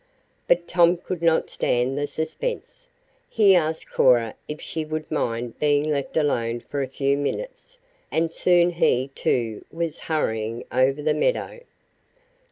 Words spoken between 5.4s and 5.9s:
being